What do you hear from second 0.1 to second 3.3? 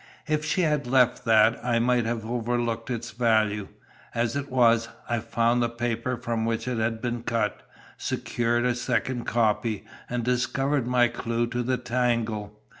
If she had left that I might have overlooked its